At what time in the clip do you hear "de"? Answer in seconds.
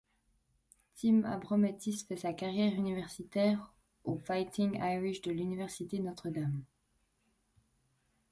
5.21-5.29